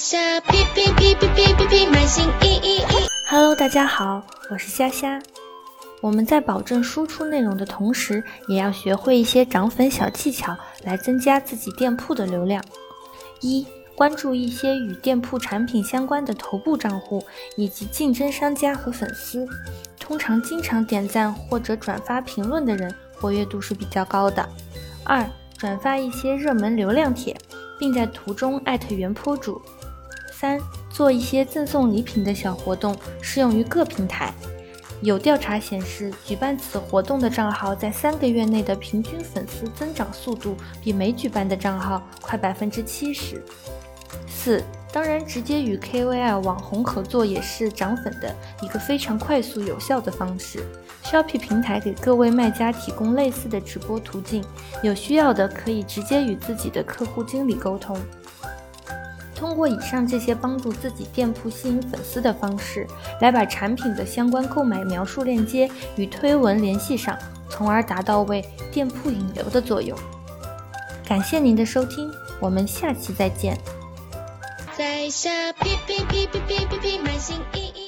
[0.00, 3.06] 下哔哔哔哔哔哔，满心意意意。
[3.28, 5.20] Hello，大家好，我是虾虾。
[6.00, 12.64] 我们在保证输出内容的同时，也要学会一些涨粉小技巧，来增加自己店铺的流量。
[13.42, 17.22] 一、关注一些与店铺产品相关的头部账户
[17.58, 19.46] 以及竞争商家和粉丝，
[19.98, 24.48] 通常经常点赞或者转发评论的人，活跃度是比较高的。
[25.04, 25.28] 二、
[25.58, 27.36] 转发一些热门流量帖，
[27.78, 29.60] 并在图中艾特原坡主。
[30.40, 34.32] 三、做一些赠送礼品的小活动，适用于各平台。
[35.02, 43.44] 有调查显示，举办此活动的账号在三个月内的平均粉丝增长速度，比没举办的账号快百分之七十。
[44.26, 50.64] 四、当然，直接与 KOL 网红合作也是涨粉的一个非常快速有效的方式。
[51.04, 54.42] Shopee 平台给各位卖家提供类似的直播途径，
[54.82, 57.94] 有需要的可以直接与自己的客户经理沟通。
[59.40, 62.86] 通过以上这些帮助自己店铺吸引粉丝的方式，
[63.22, 65.66] 来把产品的相关购买描述链接
[65.96, 69.96] 与推文联系上，从而达到为店铺引流的作用。
[71.06, 73.56] 感谢您的收听，我们下期再见。
[74.76, 77.79] 在下，满心意意。